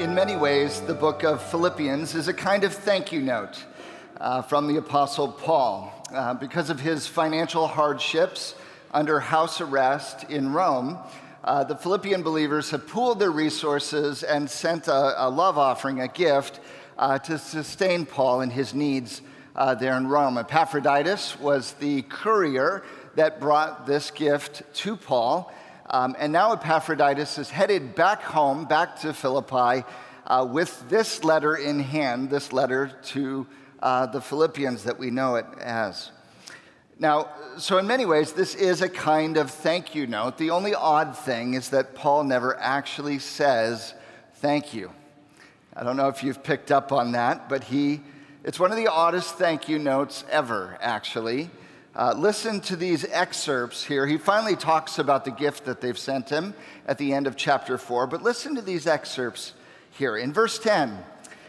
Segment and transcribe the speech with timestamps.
[0.00, 3.62] In many ways, the book of Philippians is a kind of thank you note
[4.18, 5.92] uh, from the Apostle Paul.
[6.10, 8.54] Uh, because of his financial hardships
[8.92, 10.98] under house arrest in Rome,
[11.44, 16.08] uh, the Philippian believers have pooled their resources and sent a, a love offering, a
[16.08, 16.60] gift,
[16.96, 19.20] uh, to sustain Paul in his needs
[19.54, 20.38] uh, there in Rome.
[20.38, 22.84] Epaphroditus was the courier
[23.16, 25.52] that brought this gift to Paul.
[25.92, 29.84] Um, and now Epaphroditus is headed back home, back to Philippi,
[30.24, 33.44] uh, with this letter in hand, this letter to
[33.82, 36.12] uh, the Philippians that we know it as.
[37.00, 40.38] Now, so in many ways, this is a kind of thank you note.
[40.38, 43.92] The only odd thing is that Paul never actually says
[44.34, 44.92] thank you.
[45.74, 48.00] I don't know if you've picked up on that, but he,
[48.44, 51.50] it's one of the oddest thank you notes ever, actually.
[51.94, 54.06] Uh, listen to these excerpts here.
[54.06, 56.54] He finally talks about the gift that they've sent him
[56.86, 59.54] at the end of chapter 4, but listen to these excerpts
[59.90, 60.16] here.
[60.16, 61.02] In verse 10,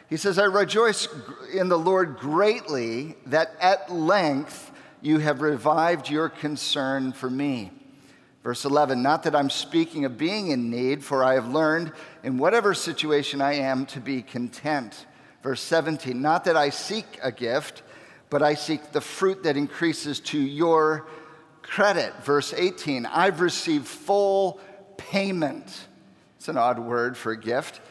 [0.09, 1.07] he says, I rejoice
[1.53, 7.71] in the Lord greatly that at length you have revived your concern for me.
[8.43, 11.91] Verse 11, not that I'm speaking of being in need, for I have learned
[12.23, 15.05] in whatever situation I am to be content.
[15.43, 17.83] Verse 17, not that I seek a gift
[18.31, 21.05] but I seek the fruit that increases to your
[21.61, 22.15] credit.
[22.23, 24.59] Verse 18, I've received full
[24.97, 25.87] payment.
[26.37, 27.81] It's an odd word for a gift.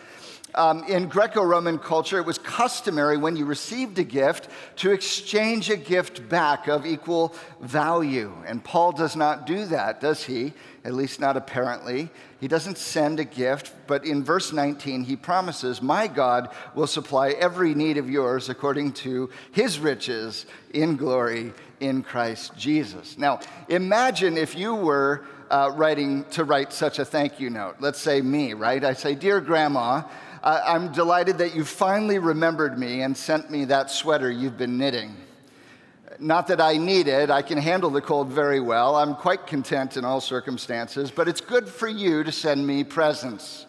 [0.55, 5.71] Um, in Greco Roman culture, it was customary when you received a gift to exchange
[5.71, 8.33] a gift back of equal value.
[8.47, 10.53] And Paul does not do that, does he?
[10.85, 12.11] At least not apparently.
[12.41, 17.31] He doesn't send a gift, but in verse 19, he promises, My God will supply
[17.31, 23.19] every need of yours according to his riches in glory in Christ Jesus.
[23.19, 27.77] Now, imagine if you were uh, writing to write such a thank you note.
[27.81, 28.83] Let's say me, right?
[28.85, 30.03] I say, Dear Grandma,
[30.43, 34.79] uh, I'm delighted that you finally remembered me and sent me that sweater you've been
[34.79, 35.17] knitting.
[36.19, 38.97] Not that I need it, I can handle the cold very well.
[38.97, 43.67] I'm quite content in all circumstances, but it's good for you to send me presents.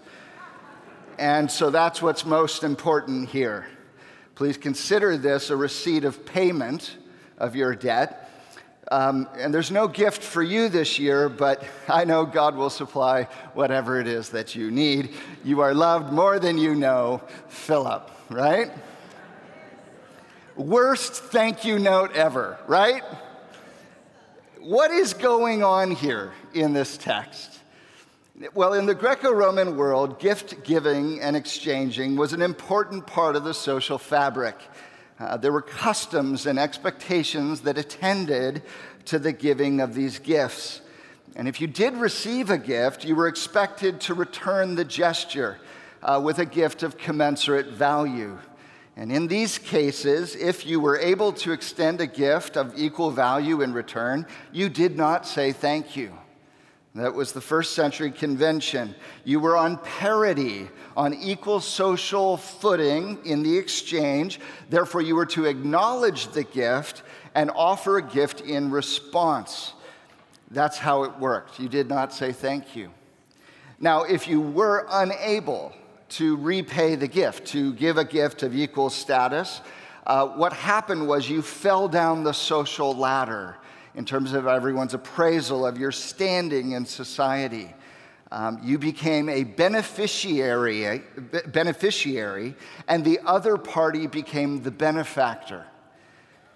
[1.18, 3.68] And so that's what's most important here.
[4.36, 6.98] Please consider this a receipt of payment
[7.38, 8.21] of your debt
[8.91, 13.24] um, and there's no gift for you this year, but I know God will supply
[13.53, 15.16] whatever it is that you need.
[15.46, 18.69] You are loved more than you know, Philip, right?
[20.57, 23.02] Worst thank you note ever, right?
[24.59, 27.59] What is going on here in this text?
[28.53, 33.46] Well, in the Greco Roman world, gift giving and exchanging was an important part of
[33.46, 34.56] the social fabric.
[35.22, 38.64] Uh, there were customs and expectations that attended
[39.06, 40.82] to the giving of these gifts.
[41.36, 45.59] And if you did receive a gift, you were expected to return the gesture
[46.02, 48.38] uh, with a gift of commensurate value.
[48.98, 53.62] And in these cases, if you were able to extend a gift of equal value
[53.62, 56.18] in return, you did not say thank you.
[56.94, 58.96] That was the first century convention.
[59.24, 64.41] You were on parity, on equal social footing in the exchange.
[64.69, 67.03] Therefore, you were to acknowledge the gift
[67.34, 69.72] and offer a gift in response.
[70.50, 71.62] That's how it worked.
[71.62, 72.91] You did not say thank you.
[73.79, 75.73] Now, if you were unable
[76.09, 79.62] to repay the gift, to give a gift of equal status,
[80.06, 83.56] uh, what happened was you fell down the social ladder
[83.96, 87.74] in terms of everyone's appraisal of your standing in society.
[88.31, 91.02] Um, you became a beneficiary,
[91.47, 92.56] beneficiary,
[92.88, 95.66] and the other party became the benefactor.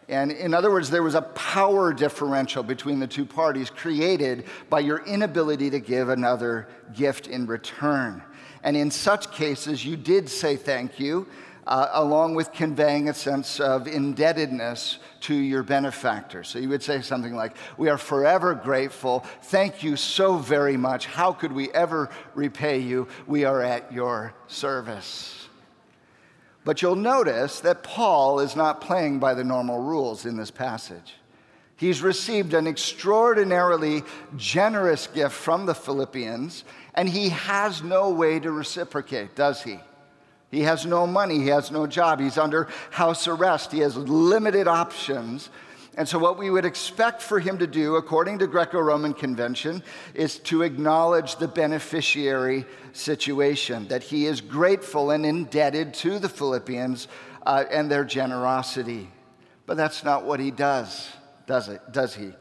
[0.07, 4.81] And in other words, there was a power differential between the two parties created by
[4.81, 8.23] your inability to give another gift in return.
[8.63, 11.28] And in such cases, you did say thank you,
[11.67, 16.44] uh, along with conveying a sense of indebtedness to your benefactor.
[16.44, 19.26] So you would say something like, We are forever grateful.
[19.44, 21.06] Thank you so very much.
[21.08, 23.08] How could we ever repay you?
[23.26, 25.47] We are at your service.
[26.64, 31.14] But you'll notice that Paul is not playing by the normal rules in this passage.
[31.78, 34.03] He's received an extraordinarily
[34.38, 36.64] generous gift from the Philippians,
[36.94, 39.79] and he has no way to reciprocate, does he?
[40.55, 44.69] He has no money, he has no job, he's under house arrest, he has limited
[44.69, 45.49] options.
[45.97, 49.84] And so, what we would expect for him to do, according to Greco Roman convention,
[50.13, 57.09] is to acknowledge the beneficiary situation, that he is grateful and indebted to the Philippians
[57.46, 59.11] uh, and their generosity.
[59.66, 61.09] But that's not what he does,
[61.47, 61.81] does it?
[61.91, 62.31] Does he?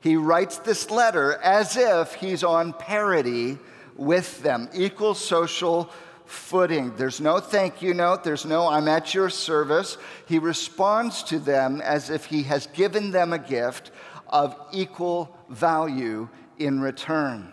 [0.00, 3.58] He writes this letter as if he's on parity
[3.94, 5.90] with them, equal social
[6.32, 6.96] footing.
[6.96, 9.98] There's no thank you note, there's no I'm at your service.
[10.26, 13.90] He responds to them as if he has given them a gift
[14.28, 17.52] of equal value in return.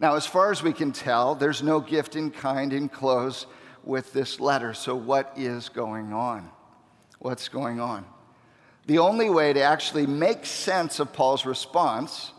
[0.00, 3.46] Now, as far as we can tell, there's no gift in kind enclosed
[3.84, 4.72] with this letter.
[4.72, 6.50] So, what is going on?
[7.18, 8.06] What's going on?
[8.86, 12.32] The only way to actually make sense of Paul's response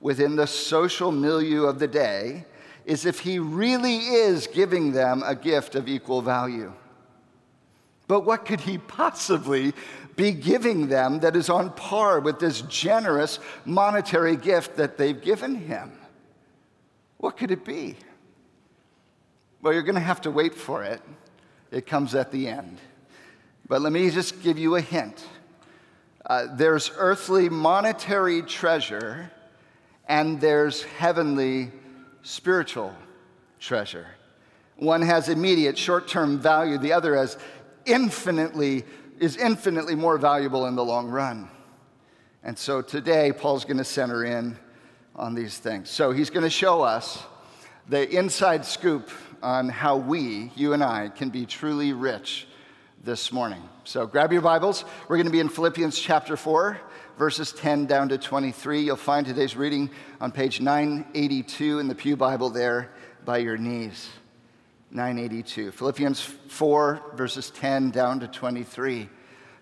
[0.00, 2.44] within the social milieu of the day
[2.86, 6.72] is if he really is giving them a gift of equal value.
[8.06, 9.74] But what could he possibly
[10.14, 15.56] be giving them that is on par with this generous monetary gift that they've given
[15.56, 15.98] him?
[17.18, 17.96] What could it be?
[19.60, 21.02] Well, you're going to have to wait for it.
[21.72, 22.78] It comes at the end.
[23.66, 25.26] But let me just give you a hint.
[26.24, 29.32] Uh, there's earthly monetary treasure,
[30.08, 31.72] and there's heavenly
[32.26, 32.92] spiritual
[33.60, 34.08] treasure.
[34.78, 37.38] One has immediate short term value, the other has
[37.86, 38.84] infinitely,
[39.20, 41.48] is infinitely more valuable in the long run.
[42.42, 44.58] And so today, Paul's going to center in
[45.14, 45.88] on these things.
[45.88, 47.22] So he's going to show us
[47.88, 49.08] the inside scoop
[49.40, 52.48] on how we, you and I, can be truly rich
[53.06, 53.62] this morning.
[53.84, 54.84] So grab your Bibles.
[55.06, 56.76] We're going to be in Philippians chapter 4,
[57.16, 58.82] verses 10 down to 23.
[58.82, 62.90] You'll find today's reading on page 982 in the Pew Bible there
[63.24, 64.08] by your knees.
[64.90, 65.70] 982.
[65.70, 69.08] Philippians 4, verses 10 down to 23.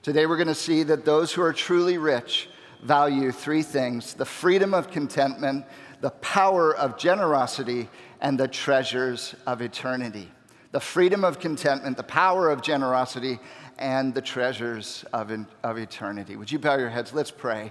[0.03, 2.49] Today we're going to see that those who are truly rich
[2.83, 5.67] value three things the freedom of contentment,
[6.01, 7.91] the power of generosity,
[8.23, 10.31] and the treasures of eternity.
[10.75, 13.39] The freedom of contentment, the power of generosity,
[13.79, 15.31] and the treasures of,
[15.63, 16.35] of eternity.
[16.35, 17.13] Would you bow your heads?
[17.13, 17.71] Let's pray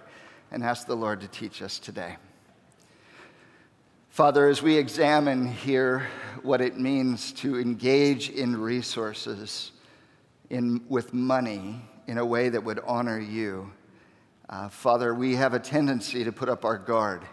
[0.52, 2.16] and ask the Lord to teach us today.
[4.08, 6.08] Father, as we examine here
[6.44, 9.74] what it means to engage in resources
[10.50, 13.70] in, with money in a way that would honor you,
[14.48, 17.24] uh, Father, we have a tendency to put up our guard.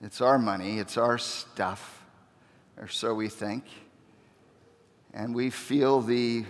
[0.00, 2.04] It's our money, it's our stuff,
[2.76, 3.64] or so we think.
[5.14, 6.44] And we feel the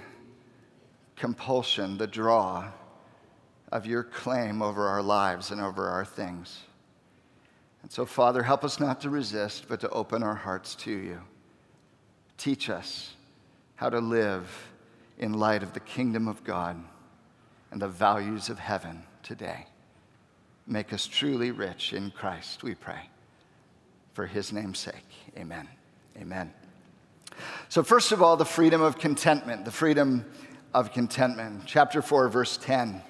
[1.16, 2.70] compulsion, the draw
[3.70, 6.60] of your claim over our lives and over our things.
[7.82, 11.20] And so, Father, help us not to resist, but to open our hearts to you.
[12.38, 13.12] Teach us
[13.76, 14.50] how to live
[15.18, 16.82] in light of the kingdom of God
[17.70, 19.66] and the values of heaven today.
[20.66, 23.10] Make us truly rich in Christ, we pray.
[24.14, 24.94] For his name's sake,
[25.36, 25.68] amen.
[26.16, 26.63] Amen.
[27.68, 30.24] So, first of all, the freedom of contentment, the freedom
[30.74, 31.62] of contentment.
[31.66, 33.02] Chapter 4, verse 10.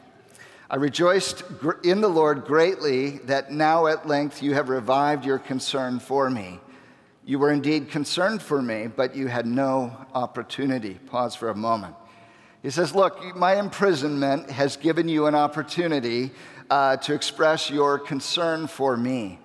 [0.70, 1.44] I rejoiced
[1.82, 6.60] in the Lord greatly that now at length you have revived your concern for me.
[7.24, 10.94] You were indeed concerned for me, but you had no opportunity.
[10.94, 11.94] Pause for a moment.
[12.62, 16.32] He says, Look, my imprisonment has given you an opportunity
[16.70, 19.38] uh, to express your concern for me.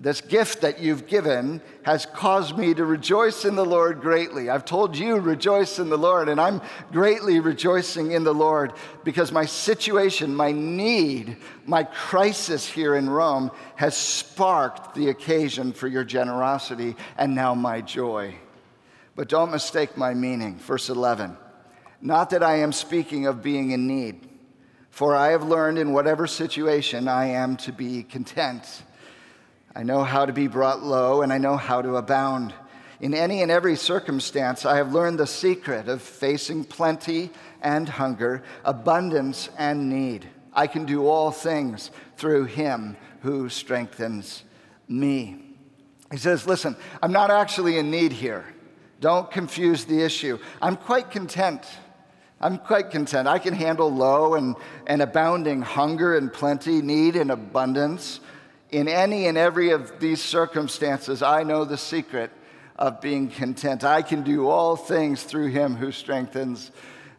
[0.00, 4.48] This gift that you've given has caused me to rejoice in the Lord greatly.
[4.48, 9.32] I've told you, rejoice in the Lord, and I'm greatly rejoicing in the Lord because
[9.32, 16.04] my situation, my need, my crisis here in Rome has sparked the occasion for your
[16.04, 18.36] generosity and now my joy.
[19.16, 20.58] But don't mistake my meaning.
[20.58, 21.36] Verse 11
[22.00, 24.28] Not that I am speaking of being in need,
[24.90, 28.84] for I have learned in whatever situation I am to be content.
[29.78, 32.52] I know how to be brought low, and I know how to abound.
[33.00, 37.30] In any and every circumstance, I have learned the secret of facing plenty
[37.62, 40.28] and hunger, abundance and need.
[40.52, 44.42] I can do all things through him who strengthens
[44.88, 45.44] me.
[46.10, 48.44] He says, Listen, I'm not actually in need here.
[48.98, 50.40] Don't confuse the issue.
[50.60, 51.64] I'm quite content.
[52.40, 53.28] I'm quite content.
[53.28, 54.56] I can handle low and,
[54.88, 58.18] and abounding hunger and plenty, need and abundance.
[58.70, 62.30] In any and every of these circumstances, I know the secret
[62.76, 63.82] of being content.
[63.82, 66.70] I can do all things through him who strengthens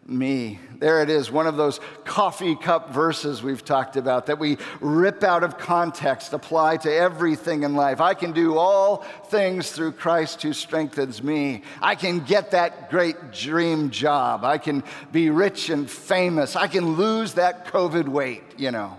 [0.06, 0.60] me.
[0.79, 5.24] There it is, one of those coffee cup verses we've talked about that we rip
[5.24, 8.01] out of context, apply to everything in life.
[8.01, 11.63] I can do all things through Christ who strengthens me.
[11.82, 14.44] I can get that great dream job.
[14.44, 16.56] I can be rich and famous.
[16.56, 18.98] I can lose that COVID weight, you know.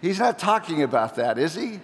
[0.00, 1.80] He's not talking about that, is he?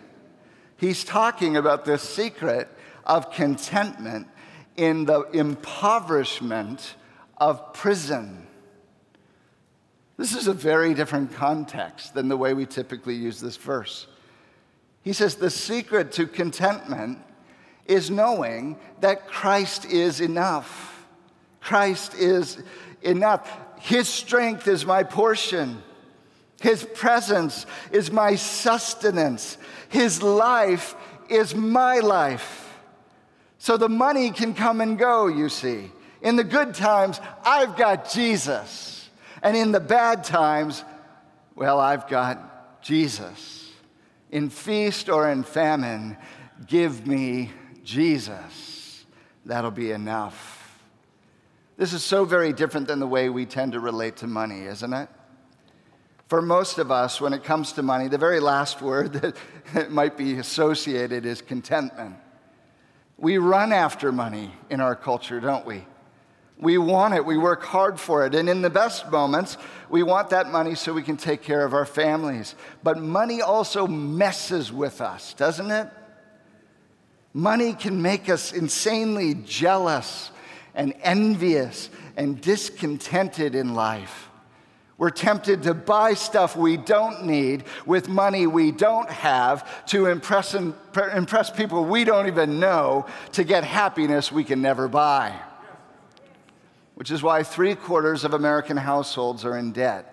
[0.77, 2.69] He's talking about the secret
[3.05, 4.29] of contentment
[4.77, 6.95] in the impoverishment
[7.39, 8.47] of prison.
[10.17, 14.07] This is a very different context than the way we typically use this verse.
[15.03, 17.19] He says the secret to contentment
[17.87, 21.07] is knowing that Christ is enough.
[21.61, 22.63] Christ is
[23.03, 23.51] enough.
[23.81, 25.83] His strength is my portion.
[26.65, 29.59] His presence is my sustenance.
[29.91, 30.95] His life
[31.29, 32.75] is my life.
[33.59, 35.93] So the money can come and go, you see.
[36.23, 39.11] In the good times, I've got Jesus.
[39.43, 40.83] And in the bad times,
[41.55, 43.71] well, I've got Jesus.
[44.31, 46.17] In feast or in famine,
[46.67, 47.51] give me
[47.83, 49.05] Jesus.
[49.45, 50.81] That'll be enough.
[51.77, 54.95] This is so very different than the way we tend to relate to money, isn't
[54.95, 55.11] it?
[56.29, 60.17] For most of us, when it comes to money, the very last word that might
[60.17, 62.17] be associated is contentment.
[63.19, 65.85] We run after money in our culture, don't we?
[66.59, 68.35] We want it, we work hard for it.
[68.35, 69.57] And in the best moments,
[69.91, 72.55] we want that money so we can take care of our families.
[72.83, 75.89] But money also messes with us, doesn't it?
[77.33, 80.31] Money can make us insanely jealous
[80.75, 84.31] and envious and discontented in life.
[84.97, 90.55] We're tempted to buy stuff we don't need with money we don't have to impress,
[90.55, 95.35] impress people we don't even know to get happiness we can never buy
[96.95, 100.11] which is why three quarters of American households are in debt.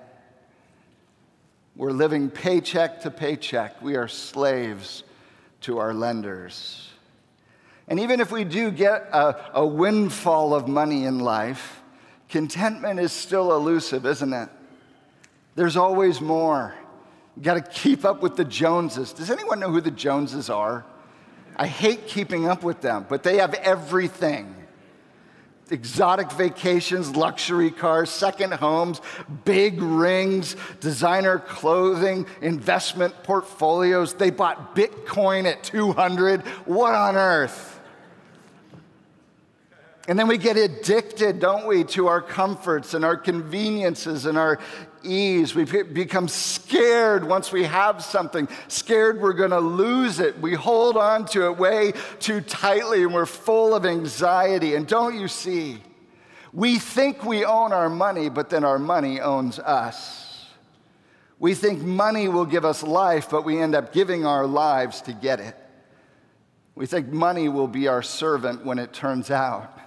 [1.76, 3.82] We're living paycheck to paycheck.
[3.82, 5.04] We are slaves
[5.62, 6.90] to our lenders.
[7.88, 11.82] And even if we do get a, a windfall of money in life,
[12.30, 14.50] contentment is still elusive, isn't it?
[15.56, 16.74] There's always more.
[17.36, 19.14] You got to keep up with the Joneses.
[19.14, 20.86] Does anyone know who the Joneses are?
[21.56, 24.56] I hate keeping up with them, but they have everything
[25.72, 29.02] exotic vacations, luxury cars, second homes,
[29.46, 34.14] big rings, designer clothing, investment portfolios.
[34.14, 36.42] They bought Bitcoin at 200.
[36.66, 37.80] What on earth?
[40.08, 44.58] And then we get addicted, don't we, to our comforts and our conveniences and our
[45.04, 45.54] ease.
[45.54, 50.40] We become scared once we have something, scared we're going to lose it.
[50.40, 54.74] We hold on to it way too tightly and we're full of anxiety.
[54.74, 55.78] And don't you see?
[56.52, 60.48] We think we own our money, but then our money owns us.
[61.38, 65.14] We think money will give us life, but we end up giving our lives to
[65.14, 65.56] get it.
[66.76, 69.81] We think money will be our servant when it turns out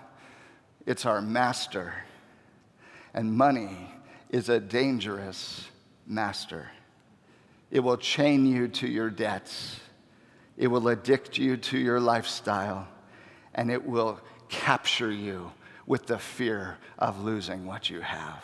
[0.86, 1.94] it's our master.
[3.12, 3.90] And money
[4.30, 5.68] is a dangerous
[6.06, 6.68] master.
[7.70, 9.80] It will chain you to your debts,
[10.56, 12.86] it will addict you to your lifestyle,
[13.54, 15.50] and it will capture you
[15.86, 18.42] with the fear of losing what you have.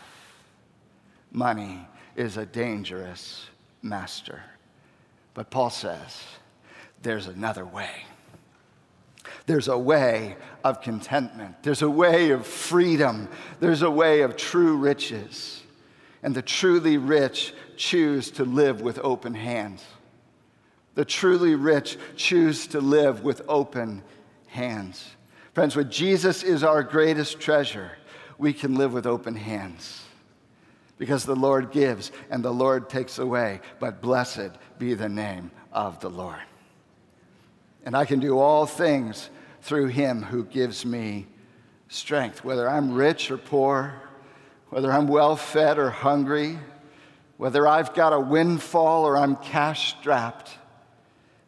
[1.33, 3.47] Money is a dangerous
[3.83, 4.43] master.
[5.35, 6.23] But Paul says
[7.03, 7.91] there's another way.
[9.51, 11.65] There's a way of contentment.
[11.65, 13.29] There's a way of freedom.
[13.59, 15.61] There's a way of true riches.
[16.23, 19.85] And the truly rich choose to live with open hands.
[20.95, 24.05] The truly rich choose to live with open
[24.47, 25.05] hands.
[25.53, 27.91] Friends, when Jesus is our greatest treasure,
[28.39, 30.05] we can live with open hands
[30.97, 33.63] because the Lord gives and the Lord takes away.
[33.81, 36.39] But blessed be the name of the Lord.
[37.85, 39.29] And I can do all things
[39.63, 41.27] through him who gives me
[41.89, 43.95] strength, whether I'm rich or poor,
[44.71, 46.59] whether I'm well fed or hungry,
[47.37, 50.51] whether I've got a windfall or I'm cash strapped.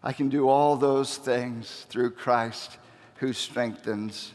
[0.02, 2.78] I can do all those things through Christ
[3.16, 4.32] who strengthens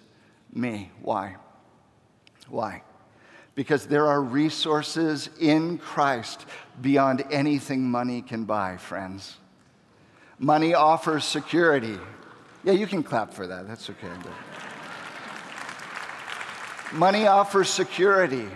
[0.53, 0.91] me.
[1.01, 1.35] Why?
[2.47, 2.83] Why?
[3.53, 6.45] Because there are resources in Christ
[6.79, 9.37] beyond anything money can buy, friends.
[10.39, 11.97] Money offers security.
[12.63, 13.67] Yeah, you can clap for that.
[13.67, 14.07] That's okay.
[16.93, 18.47] Money offers security.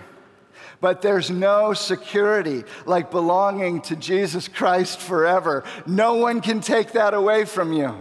[0.79, 5.63] But there's no security like belonging to Jesus Christ forever.
[5.86, 7.93] No one can take that away from you.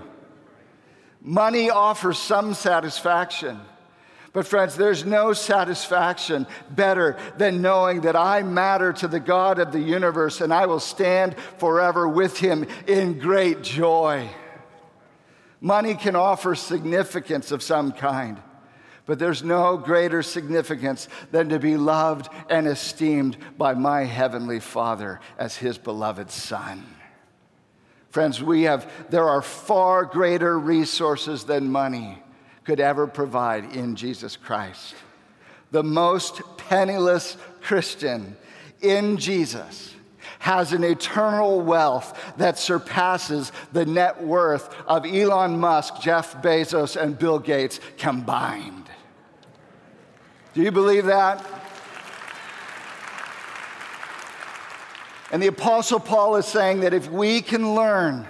[1.21, 3.61] Money offers some satisfaction.
[4.33, 9.73] But, friends, there's no satisfaction better than knowing that I matter to the God of
[9.73, 14.31] the universe and I will stand forever with him in great joy.
[15.61, 18.41] Money can offer significance of some kind.
[19.07, 25.21] But there's no greater significance than to be loved and esteemed by my heavenly Father
[25.39, 26.87] as his beloved Son.
[28.11, 32.23] Friends, we have, there are far greater resources than money
[32.65, 34.95] could ever provide in Jesus Christ.
[35.71, 38.37] The most penniless Christian
[38.81, 39.95] in Jesus
[40.41, 47.19] has an eternal wealth that surpasses the net worth of Elon Musk, Jeff Bezos, and
[47.19, 48.89] Bill Gates combined.
[50.55, 51.45] Do you believe that?
[55.33, 58.27] And the Apostle Paul is saying that if we can learn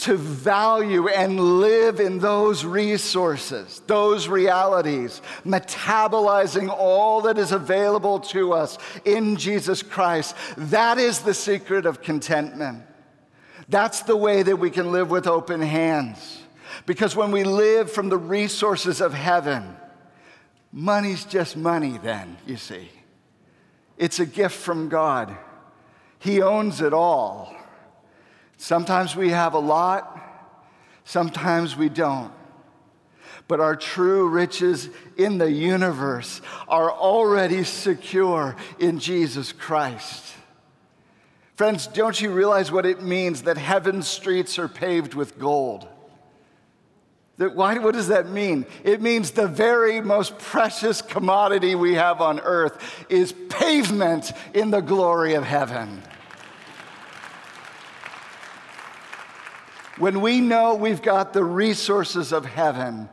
[0.00, 8.52] to value and live in those resources, those realities, metabolizing all that is available to
[8.52, 10.34] us in Jesus Christ.
[10.56, 12.82] That is the secret of contentment.
[13.68, 16.42] That's the way that we can live with open hands.
[16.86, 19.76] Because when we live from the resources of heaven,
[20.72, 22.90] money's just money, then, you see.
[23.98, 25.36] It's a gift from God,
[26.18, 27.54] He owns it all.
[28.60, 30.20] Sometimes we have a lot,
[31.04, 32.30] sometimes we don't.
[33.48, 40.34] But our true riches in the universe are already secure in Jesus Christ.
[41.56, 45.88] Friends, don't you realize what it means that heaven's streets are paved with gold?
[47.38, 48.66] That why, what does that mean?
[48.84, 54.82] It means the very most precious commodity we have on earth is pavement in the
[54.82, 56.02] glory of heaven.
[60.00, 63.10] When we know we've got the resources of heaven,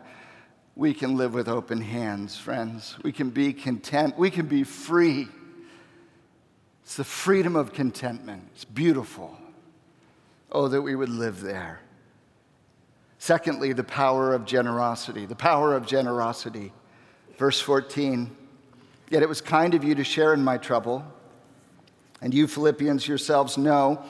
[0.73, 2.95] we can live with open hands, friends.
[3.03, 4.17] We can be content.
[4.17, 5.27] We can be free.
[6.83, 8.47] It's the freedom of contentment.
[8.55, 9.37] It's beautiful.
[10.49, 11.81] Oh, that we would live there.
[13.19, 15.25] Secondly, the power of generosity.
[15.25, 16.71] The power of generosity.
[17.37, 18.33] Verse 14
[19.09, 21.03] Yet it was kind of you to share in my trouble.
[22.21, 24.05] And you, Philippians, yourselves know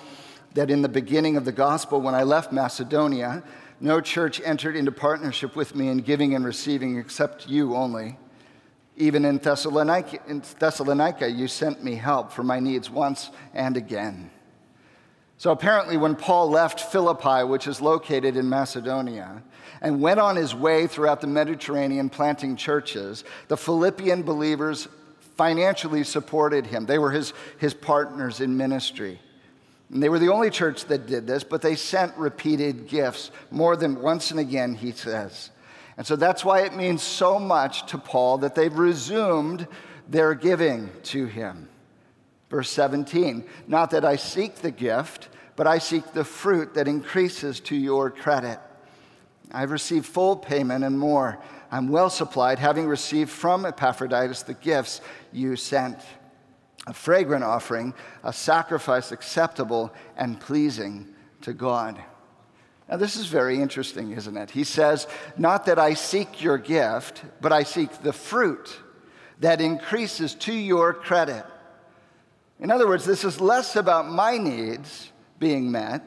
[0.54, 3.44] that in the beginning of the gospel, when I left Macedonia,
[3.80, 8.18] no church entered into partnership with me in giving and receiving except you only.
[8.96, 14.32] Even in Thessalonica, in Thessalonica, you sent me help for my needs once and again.
[15.38, 19.44] So apparently, when Paul left Philippi, which is located in Macedonia,
[19.82, 24.88] and went on his way throughout the Mediterranean planting churches, the Philippian believers
[25.36, 26.88] financially supported him.
[26.88, 29.20] They were his, his partners in ministry.
[29.92, 33.76] And they were the only church that did this, but they sent repeated gifts more
[33.76, 35.50] than once and again, he says.
[35.96, 39.68] And so that's why it means so much to Paul that they've resumed
[40.08, 41.70] their giving to him.
[42.50, 47.60] Verse 17 Not that I seek the gift, but I seek the fruit that increases
[47.62, 48.60] to your credit.
[49.52, 51.40] I've received full payment and more.
[51.72, 55.98] I'm well supplied, having received from Epaphroditus the gifts you sent
[56.88, 62.02] a fragrant offering, a sacrifice acceptable and pleasing to God.
[62.90, 64.50] Now, this is very interesting, isn't it?
[64.50, 68.80] He says, Not that I seek your gift, but I seek the fruit
[69.42, 71.46] that increases to your credit.
[72.60, 76.02] In other words, this is less about my needs being met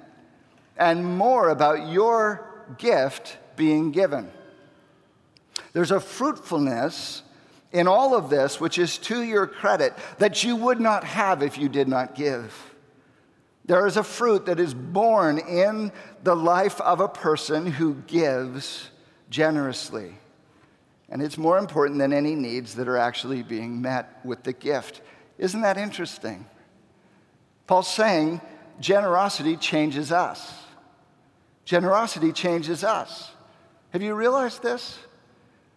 [0.77, 4.31] and more about your gift being given.
[5.75, 7.23] There's a fruitfulness
[7.73, 11.57] in all of this, which is to your credit, that you would not have if
[11.59, 12.71] you did not give.
[13.65, 15.93] There is a fruit that is born in
[16.25, 18.91] the life of a person who gives
[19.29, 20.17] generously.
[21.09, 25.03] And it's more important than any needs that are actually being met with the gift.
[25.39, 26.47] Isn't that interesting?
[27.67, 28.41] Paul's saying
[28.81, 30.53] generosity changes us.
[31.65, 33.31] Generosity changes us.
[33.91, 34.99] Have you realized this?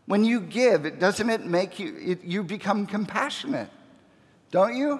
[0.05, 3.69] When you give, it doesn't it make you it, you become compassionate,
[4.51, 4.99] don't you?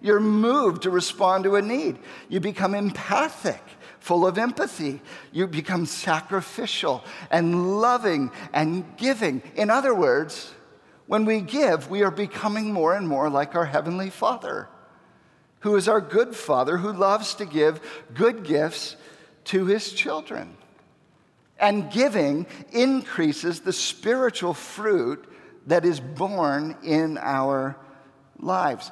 [0.00, 1.98] You're moved to respond to a need.
[2.28, 3.62] You become empathic,
[4.00, 5.00] full of empathy.
[5.32, 9.42] You become sacrificial and loving and giving.
[9.56, 10.52] In other words,
[11.06, 14.68] when we give, we are becoming more and more like our Heavenly Father,
[15.60, 17.80] who is our good Father, who loves to give
[18.12, 18.96] good gifts
[19.44, 20.56] to His children.
[21.58, 25.24] And giving increases the spiritual fruit
[25.66, 27.76] that is born in our
[28.38, 28.90] lives.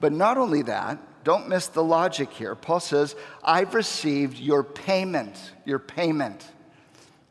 [0.00, 2.54] But not only that, don't miss the logic here.
[2.54, 6.46] Paul says, I've received your payment, your payment.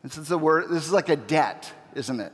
[0.03, 2.33] This is a word, this is like a debt, isn't it?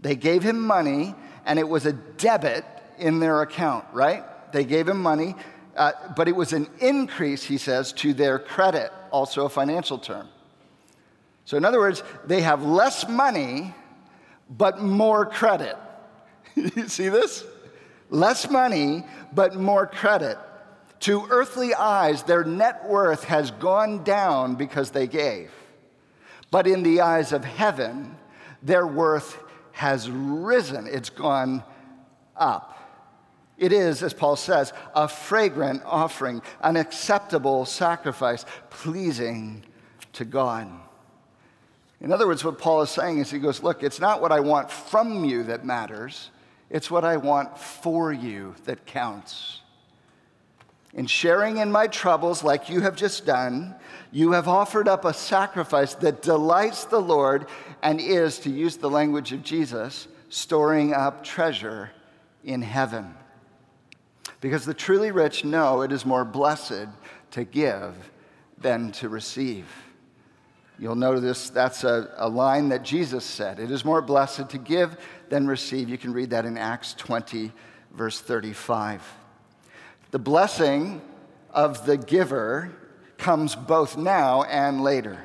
[0.00, 2.64] They gave him money and it was a debit
[2.98, 4.24] in their account, right?
[4.52, 5.34] They gave him money,
[5.76, 10.28] uh, but it was an increase, he says, to their credit, also a financial term.
[11.48, 13.74] So, in other words, they have less money,
[14.50, 15.78] but more credit.
[16.54, 17.42] you see this?
[18.10, 20.36] Less money, but more credit.
[21.00, 25.50] To earthly eyes, their net worth has gone down because they gave.
[26.50, 28.14] But in the eyes of heaven,
[28.62, 29.38] their worth
[29.72, 31.64] has risen, it's gone
[32.36, 32.76] up.
[33.56, 39.64] It is, as Paul says, a fragrant offering, an acceptable sacrifice, pleasing
[40.12, 40.68] to God.
[42.00, 44.40] In other words, what Paul is saying is he goes, Look, it's not what I
[44.40, 46.30] want from you that matters,
[46.70, 49.60] it's what I want for you that counts.
[50.94, 53.74] In sharing in my troubles, like you have just done,
[54.10, 57.46] you have offered up a sacrifice that delights the Lord
[57.82, 61.90] and is, to use the language of Jesus, storing up treasure
[62.44, 63.14] in heaven.
[64.40, 66.88] Because the truly rich know it is more blessed
[67.32, 67.94] to give
[68.56, 69.66] than to receive.
[70.78, 73.58] You'll notice that's a, a line that Jesus said.
[73.58, 74.96] It is more blessed to give
[75.28, 75.88] than receive.
[75.88, 77.52] You can read that in Acts 20,
[77.92, 79.02] verse 35.
[80.12, 81.02] The blessing
[81.50, 82.70] of the giver
[83.16, 85.18] comes both now and later.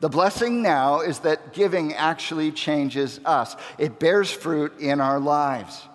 [0.00, 5.86] The blessing now is that giving actually changes us, it bears fruit in our lives.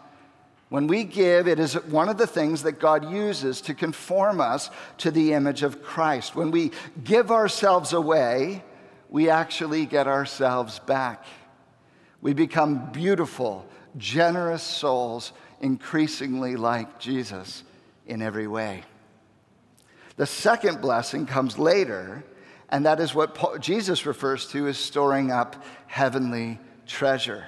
[0.72, 4.70] When we give, it is one of the things that God uses to conform us
[5.00, 6.34] to the image of Christ.
[6.34, 6.72] When we
[7.04, 8.64] give ourselves away,
[9.10, 11.26] we actually get ourselves back.
[12.22, 17.66] We become beautiful, generous souls, increasingly like Jesus
[18.08, 18.86] in every way.
[20.16, 22.24] The second blessing comes later,
[22.70, 27.44] and that is what Paul, Jesus refers to as storing up heavenly treasure.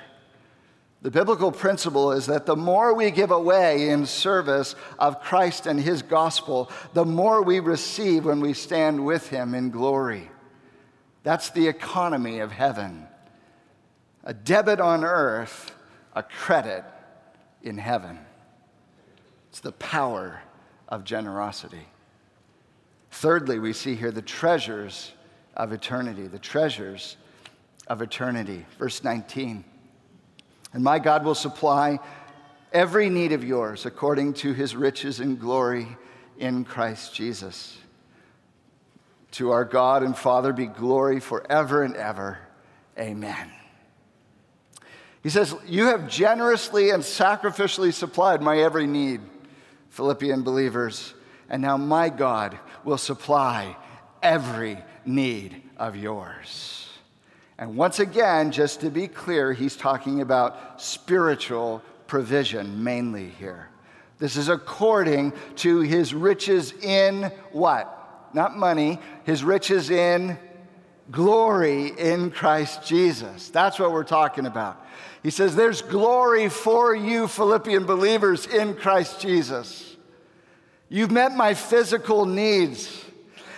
[1.03, 5.77] The biblical principle is that the more we give away in service of Christ and
[5.77, 10.31] his gospel, the more we receive when we stand with him in glory.
[11.23, 13.05] That's the economy of heaven.
[14.23, 15.75] A debit on earth,
[16.15, 16.85] a credit
[17.61, 18.17] in heaven.
[19.49, 20.41] It's the power
[20.87, 21.85] of generosity.
[23.11, 25.11] Thirdly, we see here the treasures
[25.57, 27.17] of eternity, the treasures
[27.87, 28.65] of eternity.
[28.79, 29.65] Verse 19.
[30.73, 31.99] And my God will supply
[32.71, 35.87] every need of yours according to his riches and glory
[36.37, 37.77] in Christ Jesus.
[39.33, 42.39] To our God and Father be glory forever and ever.
[42.97, 43.51] Amen.
[45.21, 49.21] He says, You have generously and sacrificially supplied my every need,
[49.89, 51.13] Philippian believers,
[51.49, 53.75] and now my God will supply
[54.21, 56.82] every need of yours.
[57.57, 63.69] And once again, just to be clear, he's talking about spiritual provision mainly here.
[64.19, 68.29] This is according to his riches in what?
[68.33, 70.37] Not money, his riches in
[71.11, 73.49] glory in Christ Jesus.
[73.49, 74.83] That's what we're talking about.
[75.21, 79.95] He says, There's glory for you, Philippian believers, in Christ Jesus.
[80.89, 83.03] You've met my physical needs.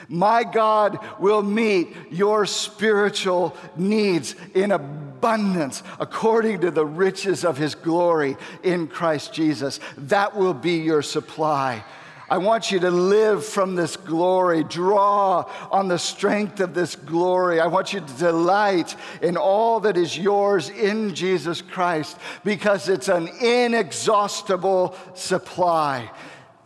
[0.08, 7.76] My God will meet your spiritual needs in abundance according to the riches of his
[7.76, 9.80] glory in Christ Jesus.
[9.98, 11.84] That will be your supply.
[12.28, 17.60] I want you to live from this glory, draw on the strength of this glory.
[17.60, 23.10] I want you to delight in all that is yours in Jesus Christ because it's
[23.10, 26.10] an inexhaustible supply.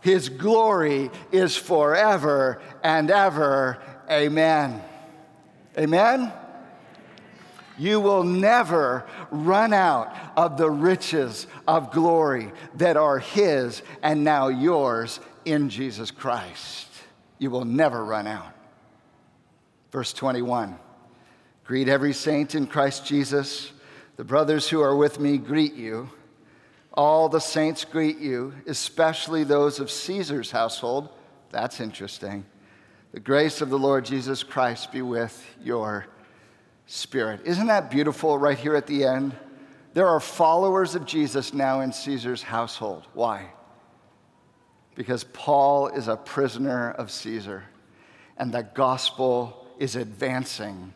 [0.00, 3.78] His glory is forever and ever.
[4.10, 4.82] Amen.
[5.78, 6.32] Amen.
[7.78, 14.48] You will never run out of the riches of glory that are His and now
[14.48, 16.88] yours in Jesus Christ.
[17.38, 18.54] You will never run out.
[19.90, 20.78] Verse 21
[21.64, 23.72] Greet every saint in Christ Jesus.
[24.16, 26.10] The brothers who are with me greet you.
[26.94, 31.10] All the saints greet you, especially those of Caesar's household.
[31.50, 32.44] That's interesting.
[33.12, 36.06] The grace of the Lord Jesus Christ be with your
[36.86, 37.40] spirit.
[37.44, 39.36] Isn't that beautiful right here at the end?
[39.94, 43.06] There are followers of Jesus now in Caesar's household.
[43.14, 43.46] Why?
[44.94, 47.64] Because Paul is a prisoner of Caesar,
[48.36, 50.92] and the gospel is advancing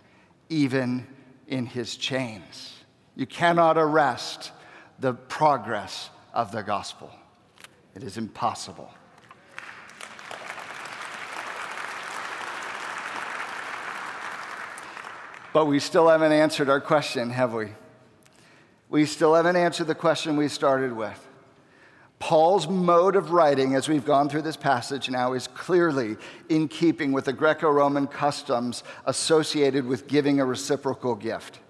[0.48, 1.07] even
[1.48, 2.74] in his chains.
[3.16, 4.52] You cannot arrest
[4.98, 7.11] the progress of the gospel.
[7.94, 8.92] It is impossible.
[15.52, 17.68] But we still haven't answered our question, have we?
[18.88, 21.20] We still haven't answered the question we started with.
[22.18, 26.16] Paul's mode of writing, as we've gone through this passage now, is clearly
[26.48, 31.61] in keeping with the Greco Roman customs associated with giving a reciprocal gift.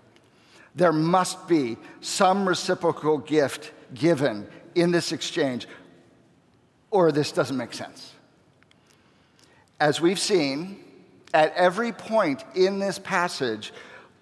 [0.74, 5.68] There must be some reciprocal gift given in this exchange,
[6.90, 8.12] or this doesn't make sense.
[9.78, 10.82] As we've seen,
[11.32, 13.72] at every point in this passage,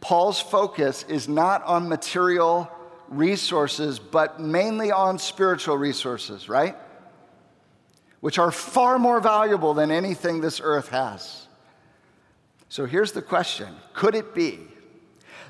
[0.01, 2.71] Paul's focus is not on material
[3.09, 6.77] resources, but mainly on spiritual resources, right?
[8.21, 11.47] Which are far more valuable than anything this earth has.
[12.69, 14.61] So here's the question Could it be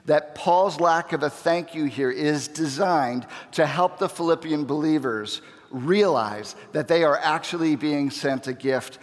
[0.07, 5.43] that Paul's lack of a thank you here is designed to help the Philippian believers
[5.71, 8.99] realize that they are actually being sent a gift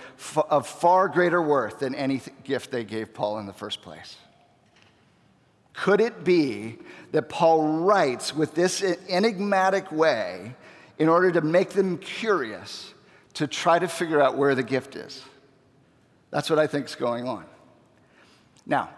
[0.50, 4.18] of far greater worth than any gift they gave Paul in the first place.
[5.74, 6.78] Could it be
[7.12, 10.54] that Paul writes with this enigmatic way
[10.98, 12.94] in order to make them curious
[13.36, 15.24] to try to figure out where the gift is?
[16.32, 17.46] That's what I think is going on.
[18.66, 18.90] Now,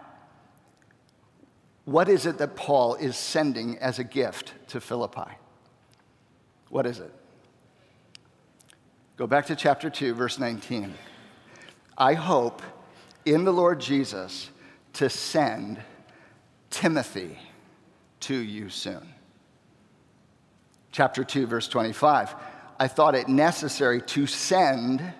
[1.85, 5.31] what is it that Paul is sending as a gift to Philippi?
[6.69, 7.13] What is it?
[9.17, 10.93] Go back to chapter 2, verse 19.
[11.97, 12.61] I hope
[13.25, 14.49] in the Lord Jesus
[14.93, 15.79] to send
[16.69, 17.37] Timothy
[18.21, 19.13] to you soon.
[20.91, 22.35] Chapter 2, verse 25.
[22.79, 25.13] I thought it necessary to send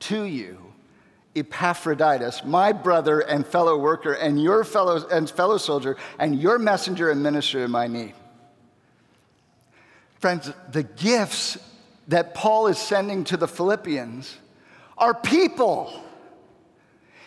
[0.00, 0.71] to you
[1.34, 7.10] Epaphroditus, my brother and fellow worker, and your fellow, and fellow soldier, and your messenger
[7.10, 8.14] and minister in my need.
[10.18, 11.58] Friends, the gifts
[12.08, 14.36] that Paul is sending to the Philippians
[14.98, 15.92] are people,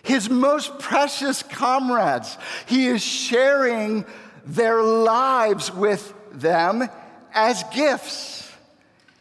[0.03, 2.37] his most precious comrades.
[2.67, 4.05] He is sharing
[4.45, 6.87] their lives with them
[7.33, 8.51] as gifts.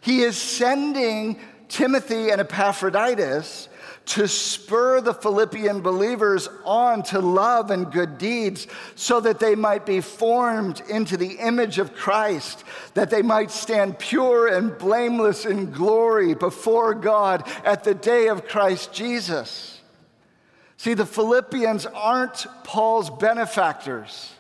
[0.03, 3.69] He is sending Timothy and Epaphroditus
[4.07, 9.87] to spur the Philippian believers on to love and good deeds so that they might
[9.87, 12.65] be formed into the image of Christ,
[12.95, 18.47] that they might stand pure and blameless in glory before God at the day of
[18.47, 19.81] Christ Jesus.
[20.77, 24.33] See, the Philippians aren't Paul's benefactors.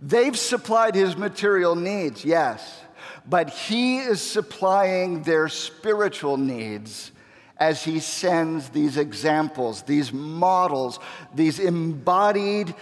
[0.00, 2.80] They've supplied his material needs, yes,
[3.28, 7.12] but he is supplying their spiritual needs
[7.58, 10.98] as he sends these examples, these models,
[11.34, 12.74] these embodied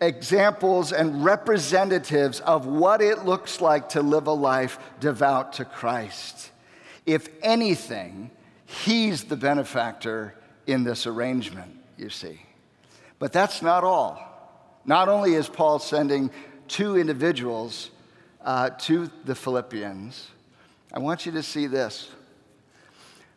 [0.00, 6.50] examples and representatives of what it looks like to live a life devout to Christ.
[7.06, 8.30] If anything,
[8.66, 10.34] he's the benefactor
[10.66, 12.40] in this arrangement, you see.
[13.18, 14.30] But that's not all.
[14.84, 16.30] Not only is Paul sending
[16.68, 17.90] two individuals
[18.42, 20.28] uh, to the Philippians,
[20.92, 22.10] I want you to see this.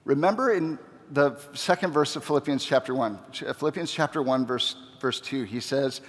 [0.07, 0.79] Remember in
[1.11, 5.59] the second verse of Philippians chapter 1, uh, Philippians chapter 1, verse, verse 2, he
[5.59, 5.99] says,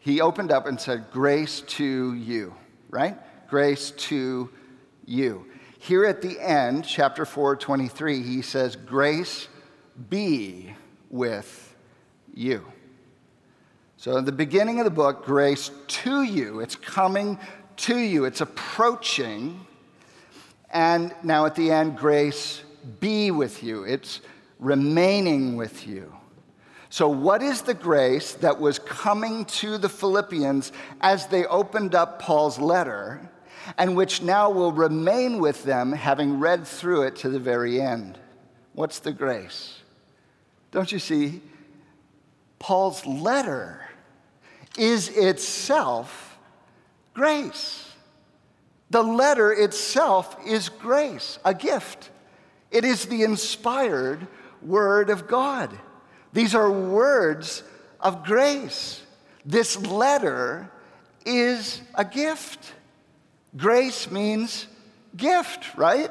[0.00, 2.52] he opened up and said, Grace to you,
[2.90, 3.16] right?
[3.48, 4.50] Grace to
[5.04, 5.46] you.
[5.78, 9.46] Here at the end, chapter 4, 23, he says, Grace
[10.10, 10.74] be
[11.08, 11.76] with
[12.34, 12.66] you.
[13.96, 17.38] So, in the beginning of the book, grace to you, it's coming
[17.76, 19.64] to you, it's approaching.
[20.70, 22.64] And now at the end, grace
[23.00, 24.20] be with you, it's
[24.58, 26.12] remaining with you.
[26.88, 32.20] So, what is the grace that was coming to the Philippians as they opened up
[32.20, 33.28] Paul's letter,
[33.76, 38.18] and which now will remain with them having read through it to the very end?
[38.72, 39.80] What's the grace?
[40.70, 41.42] Don't you see?
[42.58, 43.80] Paul's letter
[44.78, 46.38] is itself
[47.14, 47.90] grace.
[48.90, 52.10] The letter itself is grace, a gift.
[52.76, 54.28] It is the inspired
[54.60, 55.70] word of God.
[56.34, 57.62] These are words
[58.02, 59.02] of grace.
[59.46, 60.70] This letter
[61.24, 62.74] is a gift.
[63.56, 64.66] Grace means
[65.16, 66.10] gift, right?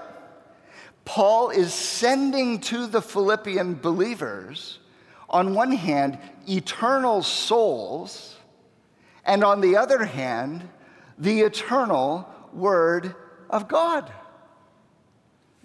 [1.06, 4.80] Paul is sending to the Philippian believers,
[5.30, 6.17] on one hand,
[6.49, 8.36] eternal souls,
[9.23, 10.67] and on the other hand,
[11.19, 13.13] the eternal Word
[13.51, 14.12] of God.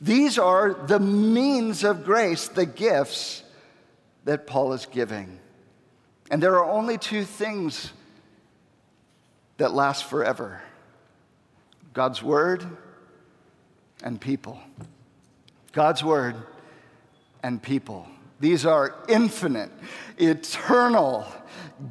[0.01, 3.43] These are the means of grace, the gifts
[4.25, 5.39] that Paul is giving.
[6.31, 7.93] And there are only two things
[9.59, 10.63] that last forever
[11.93, 12.65] God's Word
[14.03, 14.59] and people.
[15.73, 16.37] God's Word
[17.43, 18.07] and people.
[18.39, 19.71] These are infinite,
[20.19, 21.27] eternal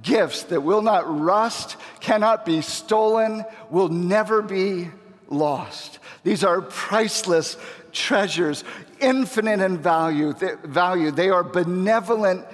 [0.02, 4.90] gifts that will not rust, cannot be stolen, will never be
[5.28, 6.00] lost.
[6.24, 7.56] These are priceless
[7.92, 8.64] treasures,
[9.00, 10.34] infinite in value.
[10.64, 11.12] value.
[11.12, 12.46] They are benevolent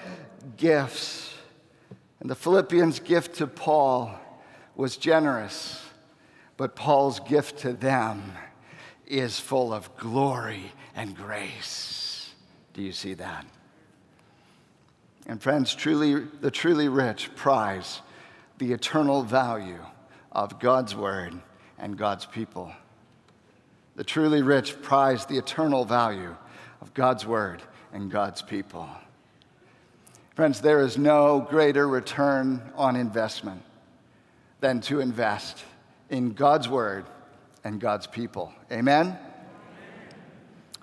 [0.57, 1.33] gifts.
[2.19, 4.17] And the Philippians' gift to Paul
[4.75, 5.83] was generous,
[6.57, 8.33] but Paul's gift to them
[9.05, 12.33] is full of glory and grace.
[12.73, 13.45] Do you see that?
[15.27, 18.01] And friends, truly, the truly rich prize
[18.57, 19.83] the eternal value
[20.31, 21.33] of God's word
[21.77, 22.71] and God's people.
[23.95, 26.35] The truly rich prize the eternal value
[26.81, 27.61] of God's word
[27.93, 28.89] and God's people.
[30.35, 33.61] Friends, there is no greater return on investment
[34.59, 35.63] than to invest
[36.09, 37.05] in God's word
[37.63, 38.53] and God's people.
[38.71, 39.17] Amen?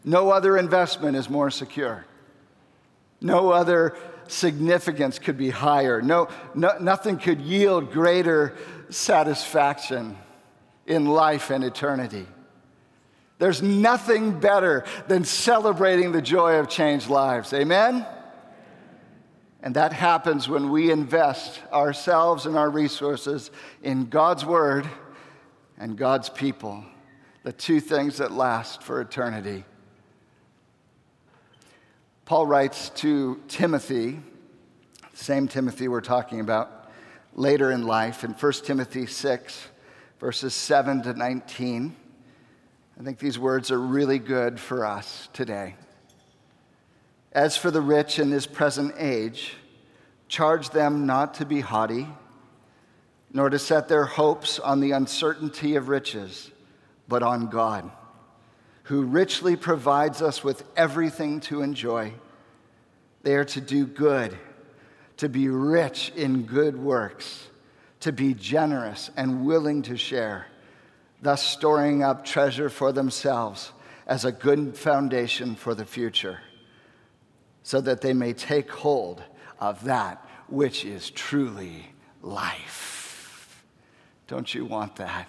[0.04, 2.06] No other investment is more secure.
[3.20, 3.94] No other
[4.26, 6.00] significance could be higher.
[6.00, 8.56] No, no, nothing could yield greater
[8.88, 10.16] satisfaction
[10.86, 12.26] in life and eternity.
[13.42, 17.52] There's nothing better than celebrating the joy of changed lives.
[17.52, 18.06] Amen?
[19.64, 23.50] And that happens when we invest ourselves and our resources
[23.82, 24.88] in God's Word
[25.76, 26.84] and God's people,
[27.42, 29.64] the two things that last for eternity.
[32.24, 34.20] Paul writes to Timothy,
[35.14, 36.92] same Timothy we're talking about,
[37.34, 39.68] later in life in 1 Timothy 6,
[40.20, 41.96] verses 7 to 19.
[43.02, 45.74] I think these words are really good for us today.
[47.32, 49.54] As for the rich in this present age,
[50.28, 52.06] charge them not to be haughty,
[53.32, 56.52] nor to set their hopes on the uncertainty of riches,
[57.08, 57.90] but on God,
[58.84, 62.12] who richly provides us with everything to enjoy.
[63.24, 64.38] They are to do good,
[65.16, 67.48] to be rich in good works,
[67.98, 70.46] to be generous and willing to share,
[71.22, 73.72] thus storing up treasure for themselves
[74.06, 76.40] as a good foundation for the future
[77.62, 79.22] so that they may take hold
[79.60, 81.86] of that which is truly
[82.20, 83.64] life.
[84.26, 85.28] Don't you want that?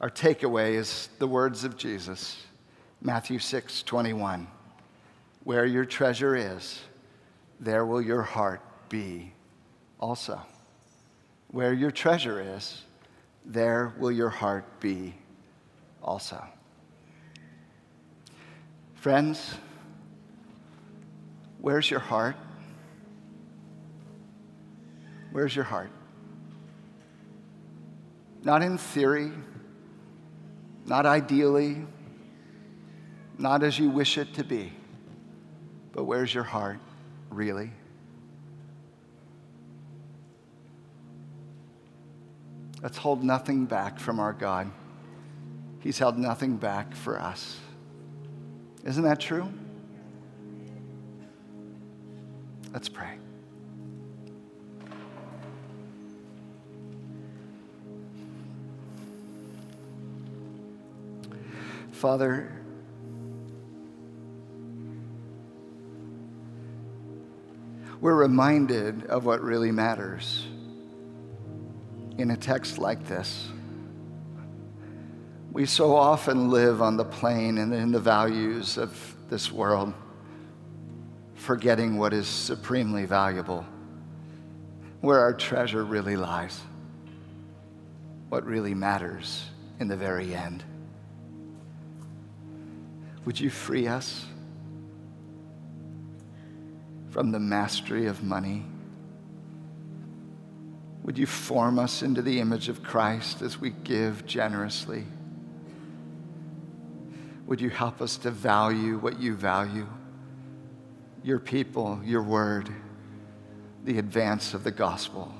[0.00, 2.42] Our takeaway is the words of Jesus,
[3.00, 4.46] Matthew 6 21.
[5.42, 6.80] Where your treasure is,
[7.60, 9.32] there will your heart be
[9.98, 10.40] also.
[11.54, 12.82] Where your treasure is,
[13.44, 15.14] there will your heart be
[16.02, 16.44] also.
[18.94, 19.54] Friends,
[21.60, 22.34] where's your heart?
[25.30, 25.92] Where's your heart?
[28.42, 29.30] Not in theory,
[30.84, 31.86] not ideally,
[33.38, 34.72] not as you wish it to be,
[35.92, 36.80] but where's your heart
[37.30, 37.70] really?
[42.84, 44.70] Let's hold nothing back from our God.
[45.80, 47.58] He's held nothing back for us.
[48.84, 49.48] Isn't that true?
[52.74, 53.16] Let's pray.
[61.92, 62.52] Father,
[68.02, 70.46] we're reminded of what really matters
[72.18, 73.48] in a text like this.
[75.52, 79.92] We so often live on the plane and in the values of this world,
[81.34, 83.64] forgetting what is supremely valuable,
[85.00, 86.60] where our treasure really lies,
[88.28, 89.44] what really matters
[89.78, 90.64] in the very end.
[93.24, 94.26] Would you free us
[97.10, 98.64] from the mastery of money?
[101.04, 105.04] Would you form us into the image of Christ as we give generously?
[107.46, 109.86] Would you help us to value what you value?
[111.22, 112.70] Your people, your word,
[113.84, 115.32] the advance of the gospel.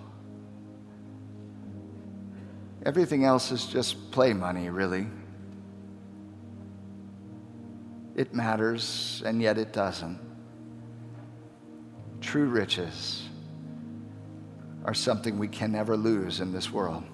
[2.85, 5.07] Everything else is just play money, really.
[8.15, 10.21] It matters, and yet it doesn't.
[12.21, 13.24] True riches
[14.85, 17.05] are something we can never lose in this world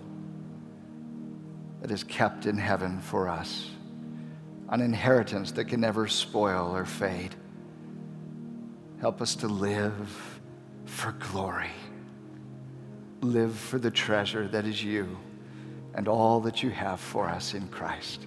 [1.81, 3.71] that is kept in heaven for us
[4.71, 7.35] an inheritance that can never spoil or fade.
[9.01, 10.41] Help us to live
[10.85, 11.73] for glory,
[13.21, 15.18] live for the treasure that is you
[15.95, 18.27] and all that you have for us in Christ.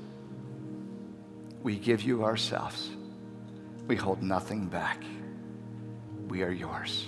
[1.62, 2.90] We give you ourselves.
[3.88, 5.02] We hold nothing back.
[6.28, 7.08] We are yours.